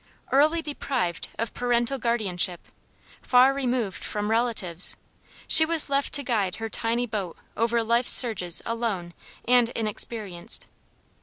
[0.31, 2.61] Early deprived of parental guardianship,
[3.21, 4.97] far removed from relatives,
[5.47, 9.13] she was left to guide her tiny boat over life's surges alone
[9.47, 10.65] and inexperienced.